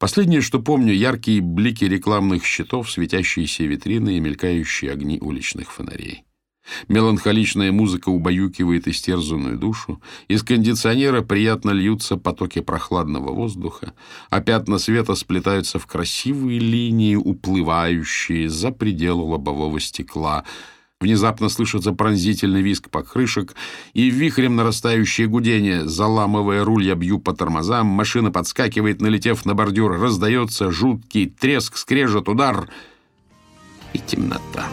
[0.00, 6.24] Последнее, что помню, яркие блики рекламных щитов, светящиеся витрины и мелькающие огни уличных фонарей.
[6.88, 13.92] Меланхоличная музыка убаюкивает истерзанную душу, из кондиционера приятно льются потоки прохладного воздуха,
[14.30, 20.44] а пятна света сплетаются в красивые линии, уплывающие за пределы лобового стекла.
[21.00, 23.54] Внезапно слышится пронзительный визг покрышек
[23.94, 25.88] и вихрем нарастающее гудение.
[25.88, 32.28] Заламывая руль, я бью по тормозам, машина подскакивает, налетев на бордюр, раздается жуткий треск, скрежет,
[32.28, 32.68] удар—
[33.92, 34.68] и темнота.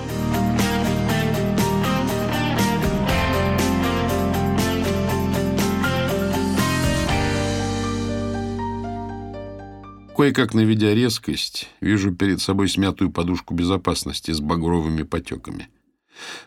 [10.15, 15.69] Кое-как наведя резкость, вижу перед собой смятую подушку безопасности с багровыми потеками.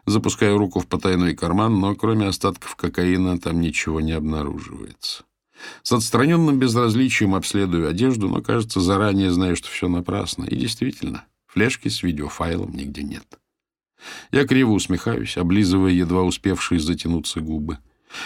[0.07, 5.25] Запускаю руку в потайной карман, но кроме остатков кокаина там ничего не обнаруживается.
[5.83, 10.45] С отстраненным безразличием обследую одежду, но, кажется, заранее знаю, что все напрасно.
[10.45, 13.25] И действительно, флешки с видеофайлом нигде нет.
[14.33, 17.79] Я криво усмехаюсь, облизывая едва успевшие затянуться губы.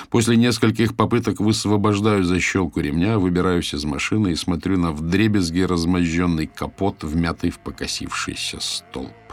[0.09, 7.05] После нескольких попыток высвобождаю защелку ремня, выбираюсь из машины и смотрю на вдребезги размозженный капот,
[7.05, 9.24] вмятый в покосившийся столб.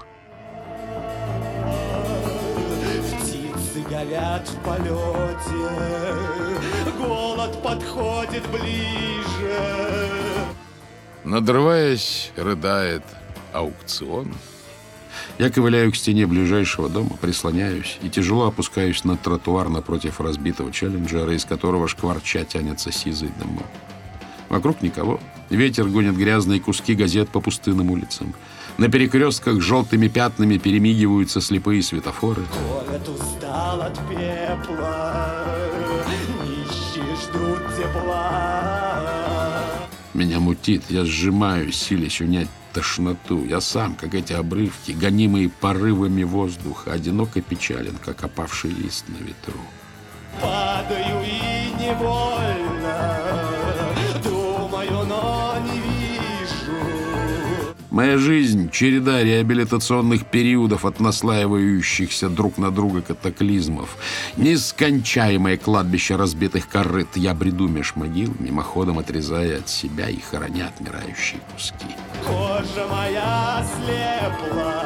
[4.01, 5.69] Горят в полете,
[6.97, 10.09] голод подходит ближе.
[11.23, 13.03] Надрываясь, рыдает
[13.53, 14.33] аукцион—
[15.37, 21.33] я ковыляю к стене ближайшего дома, прислоняюсь и тяжело опускаюсь на тротуар напротив разбитого челленджера,
[21.33, 23.65] из которого шкварча тянется сизый дымок.
[24.49, 25.19] Вокруг никого.
[25.49, 28.33] Ветер гонит грязные куски газет по пустынным улицам.
[28.77, 32.43] На перекрестках желтыми пятнами перемигиваются слепые светофоры.
[32.67, 35.45] Город устал от пепла,
[36.43, 38.81] нищие ждут тепла.
[40.13, 43.45] Меня мутит, я сжимаюсь, силясь унять тошноту.
[43.45, 49.59] Я сам, как эти обрывки, гонимые порывами воздуха, одиноко печален, как опавший лист на ветру.
[50.41, 53.20] Падаю и невольно,
[57.91, 63.97] Моя жизнь— череда реабилитационных периодов от наслаивающихся друг на друга катаклизмов.
[64.37, 67.09] Нескончаемое кладбище разбитых корыт.
[67.15, 71.93] Я бреду меж могил, мимоходом отрезая от себя и хороня отмирающие куски.
[72.25, 74.85] Кожа моя слепла,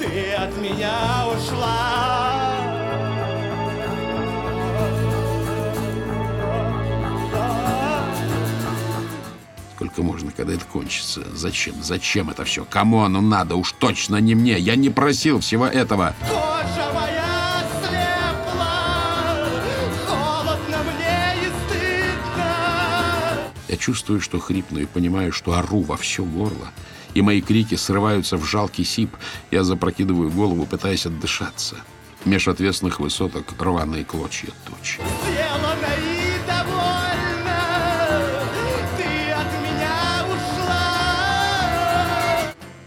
[0.00, 2.15] ты от меня ушла.
[9.76, 11.22] Сколько можно, когда это кончится?
[11.34, 11.74] Зачем?
[11.82, 12.64] Зачем это все?
[12.64, 13.56] Кому оно надо?
[13.56, 14.58] Уж точно не мне.
[14.58, 16.14] Я не просил всего этого.
[16.22, 19.48] Кожа моя слепла,
[20.06, 22.54] холодно мне и стыдно.
[23.68, 26.68] Я чувствую, что хрипну и понимаю, что ору во все горло.
[27.12, 29.14] И мои крики срываются в жалкий сип.
[29.50, 31.76] Я запрокидываю голову, пытаясь отдышаться.
[32.24, 34.98] Меж отвесных высоток рваные клочья туч.
[34.98, 35.45] Сделано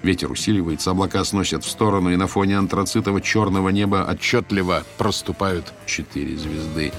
[0.02, 6.38] Ветер усиливается, облака сносят в сторону, и на фоне антрацитового черного неба Отчетливо проступают четыре
[6.38, 6.94] звезды.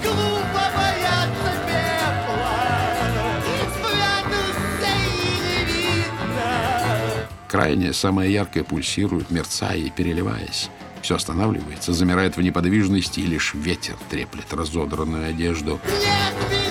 [7.47, 10.69] Крайняя, самая яркая пульсирует, мерцая и переливаясь.
[11.01, 15.79] Все останавливается, замирает в неподвижности, и лишь ветер треплет разодранную одежду.
[15.99, 16.70] Нет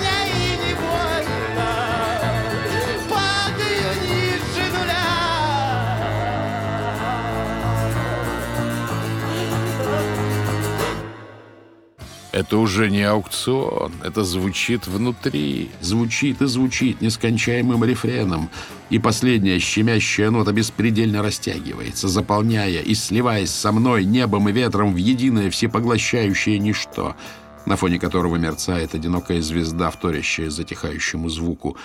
[12.41, 15.71] Это уже не аукцион, это звучит внутри.
[15.83, 18.49] Звучит и звучит нескончаемым рефреном,
[18.89, 24.97] и последняя щемящая нота беспредельно растягивается, заполняя и сливаясь со мной, небом и ветром в
[24.97, 27.15] единое всепоглощающее ничто,
[27.67, 31.77] на фоне которого мерцает одинокая звезда, вторящая затихающему звуку.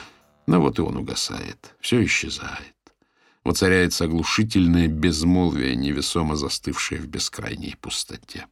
[0.47, 2.75] Но вот и он угасает, все исчезает.
[3.43, 8.45] Воцаряется оглушительное безмолвие, невесомо застывшее в бескрайней пустоте.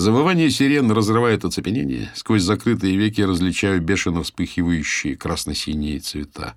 [0.00, 2.10] Завывание сирен разрывает оцепенение.
[2.14, 6.54] Сквозь закрытые веки различаю бешено вспыхивающие красно-синие цвета.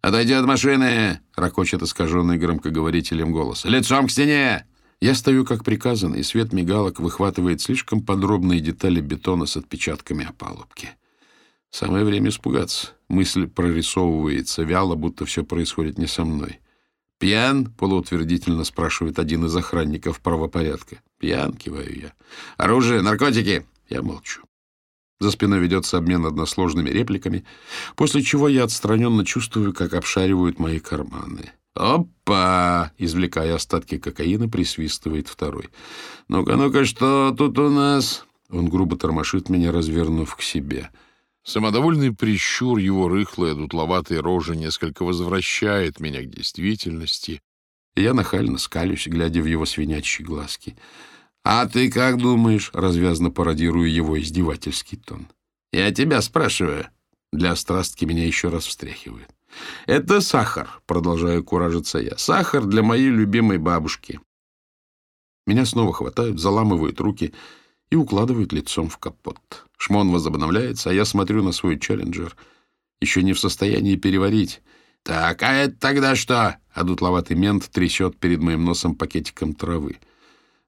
[0.00, 3.64] «Отойди от машины!»— ракочет искаженный громкоговорителем голос.
[3.64, 4.66] «Лицом к стене!»
[5.00, 10.90] Я стою как приказано, и свет мигалок выхватывает слишком подробные детали бетона с отпечатками опалубки.
[11.70, 12.88] Самое время испугаться.
[13.06, 16.58] Мысль прорисовывается вяло, будто все происходит не со мной.
[17.22, 20.96] «Пьян?»— полуутвердительно спрашивает один из охранников правопорядка.
[21.20, 22.12] «Пьян?»— киваю я.
[22.56, 24.42] «Оружие, наркотики?» Я молчу.
[25.20, 27.44] За спиной ведется обмен односложными репликами,
[27.94, 31.52] после чего я отстраненно чувствую, как обшаривают мои карманы.
[31.76, 35.68] «Опа!»— извлекая остатки кокаина, присвистывает второй.
[36.26, 40.90] «Ну-ка, ну-ка, что тут у нас?» Он грубо тормошит меня, развернув к себе.
[41.44, 47.40] Самодовольный прищур его рыхлой, дутловатой рожи несколько возвращает меня к действительности.
[47.96, 50.76] Я нахально скалюсь, глядя в его свинячьи глазки.
[51.44, 55.28] «А ты как думаешь?»— развязно пародирую его издевательский тон.
[55.72, 56.86] «Я тебя спрашиваю».
[57.32, 59.28] Для страстки меня еще раз встряхивает.
[59.86, 62.16] «Это сахар»,— продолжаю куражиться я.
[62.16, 64.20] «Сахар для моей любимой бабушки».
[65.46, 67.34] Меня снова хватают, заламывают руки
[67.92, 69.66] и укладывают лицом в капот.
[69.76, 72.34] Шмон возобновляется, а я смотрю на свой челленджер.
[73.02, 74.62] Еще не в состоянии переварить.
[75.02, 76.84] «Так, а это тогда что?» А
[77.34, 79.98] мент трясет перед моим носом пакетиком травы.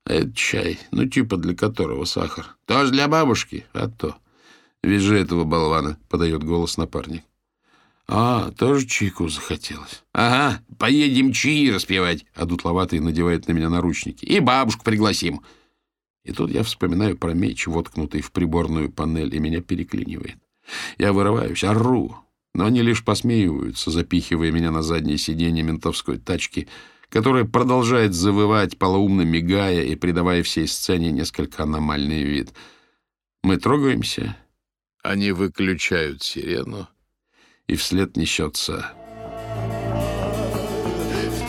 [0.04, 2.56] «А это чай, ну типа для которого сахар.
[2.66, 3.64] Тоже для бабушки?
[3.72, 4.16] А то.
[4.82, 7.24] Вяжи этого болвана»,— подает голос напарник.
[8.06, 14.26] «А, тоже чайку захотелось?» «Ага, поедем чаи распевать»,— а надевает на меня наручники.
[14.26, 15.40] «И бабушку пригласим».
[16.24, 20.36] И тут я вспоминаю про меч, воткнутый в приборную панель, и меня переклинивает.
[20.96, 22.16] Я вырываюсь, ору,
[22.54, 26.66] но они лишь посмеиваются, запихивая меня на заднее сиденье ментовской тачки,
[27.10, 32.54] которая продолжает завывать, полоумно мигая и придавая всей сцене несколько аномальный вид.
[33.42, 34.36] Мы трогаемся.
[35.02, 36.88] Они выключают сирену,
[37.66, 38.92] и вслед несется.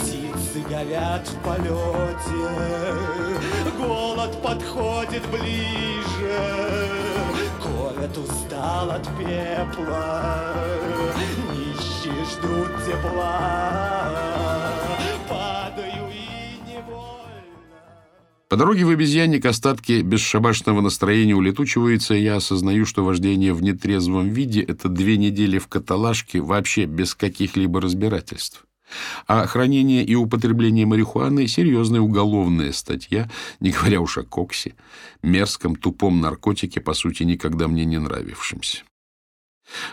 [0.02, 3.15] Птицы горят в полете,
[4.26, 6.40] голод подходит ближе.
[7.64, 10.54] Город устал от пепла,
[11.54, 14.22] нищие ждут тепла.
[18.48, 24.30] По дороге в обезьянник остатки бесшабашного настроения улетучиваются, и я осознаю, что вождение в нетрезвом
[24.30, 28.66] виде— это две недели в каталажке вообще без каких-либо разбирательств.
[29.28, 33.30] А хранение и употребление марихуаны— серьезная уголовная статья,
[33.60, 34.76] не говоря уж о коксе,
[35.24, 38.84] мерзком, тупом наркотике, по сути, никогда мне не нравившемся.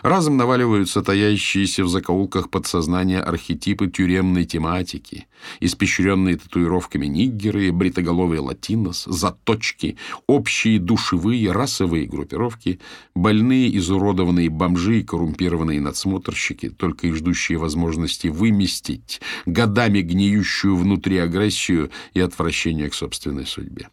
[0.01, 5.27] Разом наваливаются таящиеся в закоулках подсознания архетипы тюремной тематики,
[5.59, 12.79] испещренные татуировками ниггеры, бритоголовые латинос, заточки, общие душевые, расовые группировки,
[13.15, 21.91] больные, изуродованные бомжи и коррумпированные надсмотрщики, только и ждущие возможности выместить годами гниющую внутри агрессию
[22.13, 23.89] и отвращение к собственной судьбе.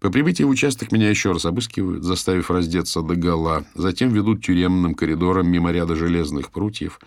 [0.00, 4.94] По прибытии в участок меня еще раз обыскивают, заставив раздеться до гола, затем ведут тюремным
[4.94, 7.00] коридором мимо ряда железных прутьев,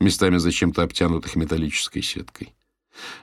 [0.00, 2.54] местами зачем-то обтянутых металлической сеткой.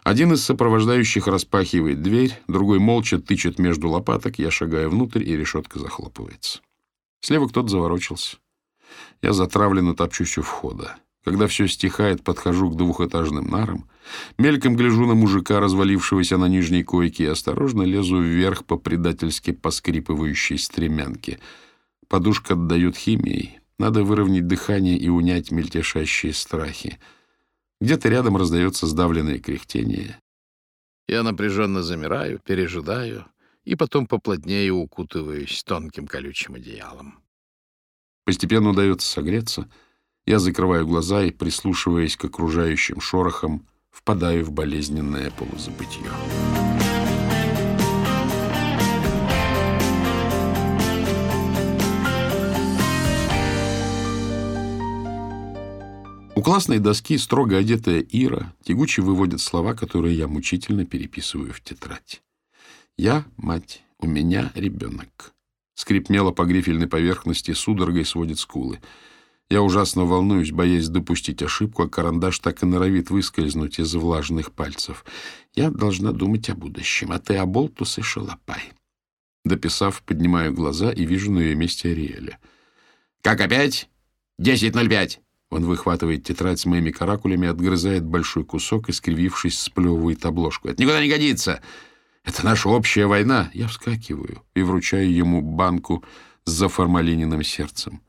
[0.03, 5.79] Один из сопровождающих распахивает дверь, другой молча тычет между лопаток, я шагаю внутрь, и решетка
[5.79, 6.61] захлопывается.
[7.21, 8.37] Слева кто-то заворочился.
[9.21, 10.97] Я затравленно топчусь у входа.
[11.23, 13.89] Когда все стихает, подхожу к двухэтажным нарам,
[14.37, 20.57] мельком гляжу на мужика, развалившегося на нижней койке, и осторожно лезу вверх по предательски поскрипывающей
[20.57, 21.39] стремянке.
[22.09, 23.59] Подушка отдает химией.
[23.79, 26.99] Надо выровнять дыхание и унять мельтешащие страхи.
[27.79, 30.19] Где-то рядом раздается сдавленное кряхтение.
[31.07, 33.25] Я напряженно замираю, пережидаю
[33.63, 37.19] и потом поплотнее укутываюсь тонким колючим одеялом.
[38.25, 39.69] Постепенно удается согреться—
[40.25, 46.09] я закрываю глаза и, прислушиваясь к окружающим шорохам, впадаю в болезненное полузабытье.
[56.35, 62.21] У классной доски строго одетая Ира тягуче выводит слова, которые я мучительно переписываю в тетрадь.
[62.97, 65.33] «Я— мать, у меня ребенок».
[65.75, 68.75] Скрип мела по грифельной поверхности судорогой сводит скулы.
[68.77, 68.81] Я
[69.61, 75.05] ужасно волнуюсь, боясь допустить ошибку, а карандаш так и норовит выскользнуть из влажных пальцев.
[75.53, 78.73] Я должна думать о будущем, а ты оболтус и шалопай.
[79.45, 82.39] Дописав, поднимаю глаза и вижу на ее месте Ариэля.
[83.21, 83.89] «Как опять?
[84.39, 85.19] Десять ноль пять!»
[85.49, 90.69] Он выхватывает тетрадь с моими каракулями, отгрызает большой кусок и, скривившись, сплевывает обложку.
[90.69, 91.61] «Это никуда не годится!
[92.23, 96.03] Это наша общая война!» Я вскакиваю и вручаю ему банку
[96.45, 98.01] с заформалиненным сердцем.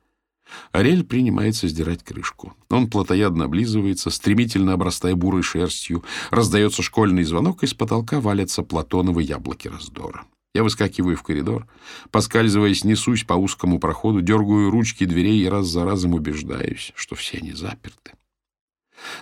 [0.73, 2.55] Ариэль принимается сдирать крышку.
[2.71, 6.05] Он плотоядно облизывается, стремительно обрастая бурой шерстью.
[6.31, 10.25] Раздается школьный звонок, и с потолка валятся платоновы яблоки раздора.
[10.55, 11.67] Я выскакиваю в коридор,
[12.13, 17.39] поскальзываясь, несусь по узкому проходу, дергаю ручки дверей и раз за разом убеждаюсь, что все
[17.39, 18.13] они заперты.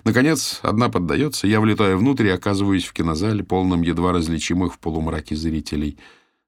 [0.05, 5.35] Наконец, одна поддается, я влетаю внутрь и оказываюсь в кинозале, полном едва различимых в полумраке
[5.35, 5.99] зрителей.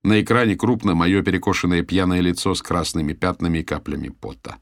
[0.04, 4.56] На экране крупно мое перекошенное пьяное лицо с красными пятнами и каплями пота.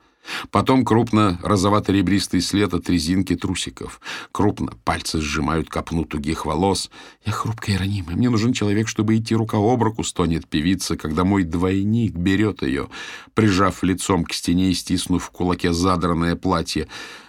[0.52, 4.00] Потом крупно розовато-ребристый след от резинки трусиков.
[4.30, 6.92] Крупно пальцы сжимают копну тугих волос.
[7.26, 8.16] Я хрупкая и ранимая.
[8.16, 12.88] Мне нужен человек, чтобы идти рука об руку, стонет певица, когда мой двойник берет ее,
[13.34, 16.86] прижав лицом к стене и стиснув в кулаке задранное платье.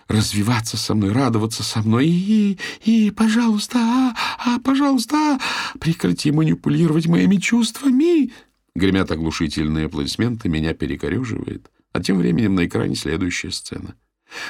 [0.08, 2.08] Развиваться со мной, радоваться со мной.
[2.08, 5.40] И, и, пожалуйста, а, а, пожалуйста,
[5.80, 8.32] прекрати манипулировать моими чувствами.
[8.76, 11.70] Гремят оглушительные аплодисменты, меня перекореживает.
[11.94, 13.96] А тем временем на экране следующая сцена.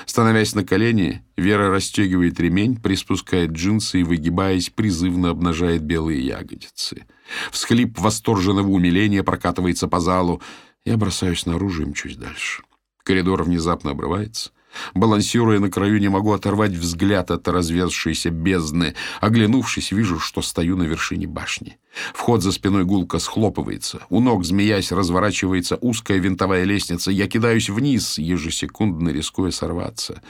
[0.05, 7.05] Становясь на колени, Вера расстегивает ремень, приспускает джинсы и, выгибаясь, призывно обнажает белые ягодицы.
[7.51, 10.41] Всхлип восторженного умиления прокатывается по залу.
[10.85, 12.63] Я бросаюсь наружу и мчусь дальше.
[13.03, 14.51] Коридор внезапно обрывается.
[14.93, 18.95] Балансируя на краю, не могу оторвать взгляд от разверзшейся бездны.
[19.21, 21.77] Оглянувшись, вижу, что стою на вершине башни.
[22.13, 24.01] Вход за спиной гулко схлопывается.
[24.09, 27.11] У ног, змеясь, разворачивается узкая винтовая лестница.
[27.11, 30.21] Я кидаюсь вниз, ежесекундно рискуя сорваться.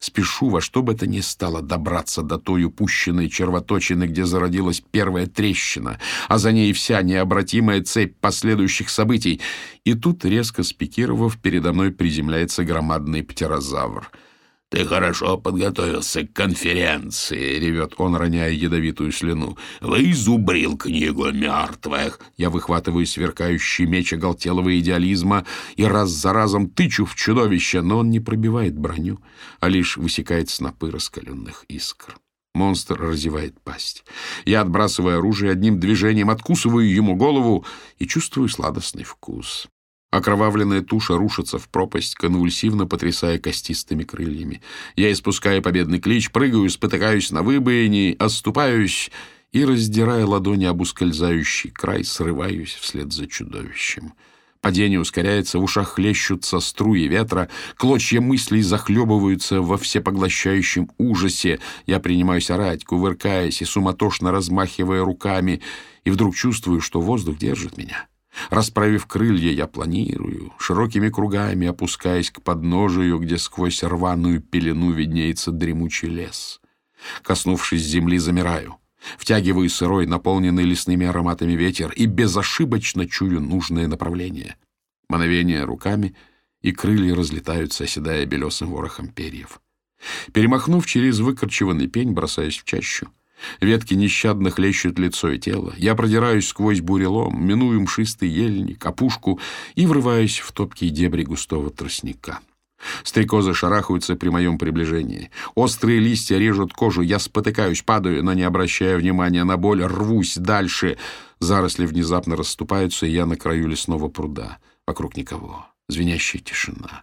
[0.00, 5.26] Спешу во что бы то ни стало добраться до той упущенной червоточины, где зародилась первая
[5.26, 9.40] трещина, а за ней вся необратимая цепь последующих событий.
[9.84, 14.10] И тут, резко спикировав, передо мной приземляется громадный птерозавр—
[14.70, 19.56] «Ты хорошо подготовился к конференции»,— ревет он, роняя ядовитую слюну.
[19.80, 22.20] «Вы изубрил книгу мертвых».
[22.36, 25.46] Я выхватываю сверкающий меч оголтелого идеализма
[25.76, 29.20] и раз за разом тычу в чудовище, но он не пробивает броню,
[29.60, 32.18] а лишь высекает снопы раскаленных искр.
[32.54, 34.04] Монстр разевает пасть.
[34.44, 37.64] Я отбрасываю оружие, одним движением откусываю ему голову
[37.98, 39.68] и чувствую сладостный вкус.
[40.10, 44.62] Окровавленная туша рушится в пропасть, конвульсивно потрясая костистыми крыльями.
[44.96, 49.10] Я испускаю победный клич, прыгаю, спотыкаюсь на выбоине, оступаюсь
[49.52, 54.14] и, раздирая ладони об ускользающий край, срываюсь вслед за чудовищем.
[54.62, 61.60] Падение ускоряется, в ушах хлещутся струи ветра, клочья мыслей захлебываются во всепоглощающем ужасе.
[61.86, 65.60] Я принимаюсь орать, кувыркаясь и суматошно размахивая руками,
[66.04, 68.08] и вдруг чувствую, что воздух держит меня.
[68.50, 76.08] Расправив крылья, я планирую, широкими кругами опускаясь к подножию, где сквозь рваную пелену виднеется дремучий
[76.08, 76.60] лес.
[77.22, 78.76] Коснувшись земли, замираю.
[79.16, 84.56] Втягиваю сырой, наполненный лесными ароматами ветер и безошибочно чую нужное направление.
[85.08, 86.14] Мановение руками,
[86.60, 89.60] и крылья разлетаются, оседая белесым ворохом перьев.
[90.32, 93.08] Перемахнув через выкорчеванный пень, бросаюсь в чащу.
[93.60, 95.74] Ветки нещадно хлещут лицо и тело.
[95.76, 99.40] Я продираюсь сквозь бурелом, миную мшистый ельник, опушку
[99.74, 102.40] и врываюсь в топкие дебри густого тростника.
[103.02, 105.30] Стрекозы шарахаются при моем приближении.
[105.54, 107.02] Острые листья режут кожу.
[107.02, 110.96] Я спотыкаюсь, падаю, но не обращая внимания на боль, рвусь дальше.
[111.40, 114.58] Заросли внезапно расступаются, и я на краю лесного пруда.
[114.86, 115.66] Вокруг никого.
[115.88, 117.02] Звенящая тишина.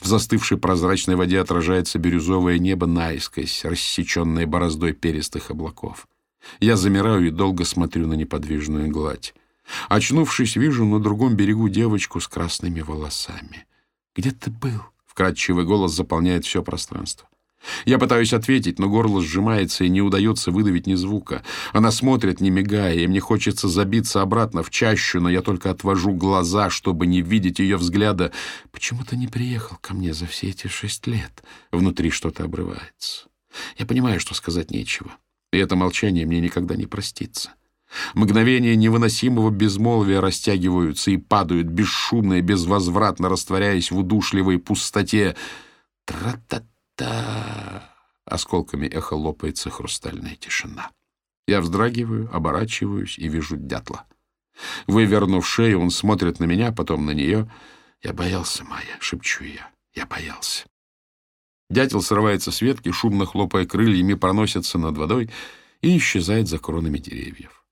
[0.00, 6.08] В застывшей прозрачной воде отражается бирюзовое небо наискось, рассеченное бороздой перистых облаков.
[6.60, 9.34] Я замираю и долго смотрю на неподвижную гладь.
[9.88, 13.66] Очнувшись, вижу на другом берегу девочку с красными волосами.
[14.14, 17.28] «Где ты был?»— вкрадчивый голос заполняет все пространство.
[17.84, 21.42] Я пытаюсь ответить, но горло сжимается и не удается выдавить ни звука.
[21.72, 26.12] Она смотрит, не мигая, и мне хочется забиться обратно в чащу, но я только отвожу
[26.12, 28.32] глаза, чтобы не видеть ее взгляда.
[28.72, 31.42] Почему ты не приехал ко мне за все эти шесть лет?
[31.72, 33.26] Внутри что-то обрывается.
[33.78, 35.10] Я понимаю, что сказать нечего.
[35.52, 37.50] И это молчание мне никогда не простится.
[38.14, 45.36] Мгновения невыносимого безмолвия растягиваются и падают бесшумно и безвозвратно, растворяясь в удушливой пустоте.
[46.04, 50.90] Тра-та-та та Осколками эхо лопается хрустальная тишина.
[51.46, 54.04] Я вздрагиваю, оборачиваюсь и вижу дятла.
[54.88, 57.50] Вывернув шею, он смотрит на меня, потом на нее.
[58.02, 59.70] «Я боялся, Майя»,— шепчу я.
[59.94, 60.66] «Я боялся».
[61.70, 65.30] Дятел срывается с ветки, шумно хлопая крыльями, проносится над водой
[65.82, 67.64] и исчезает за кронами деревьев.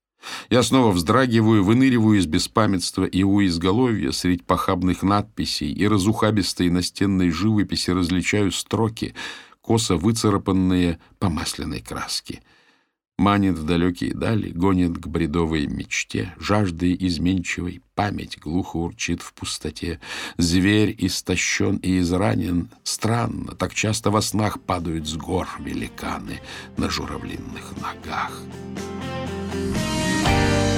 [0.51, 7.31] Я снова вздрагиваю, выныриваю из беспамятства и у изголовья среди похабных надписей и разухабистой настенной
[7.31, 9.15] живописи различаю строки,
[9.61, 12.43] косо выцарапанные по масляной краске.
[13.17, 20.01] Манит в далекие дали, гонит к бредовой мечте, жаждой изменчивой, память глухо урчит в пустоте.
[20.37, 26.41] Зверь истощен и изранен, странно, так часто во снах падают с гор великаны
[26.77, 28.43] на журавлинных ногах.
[30.27, 30.74] you.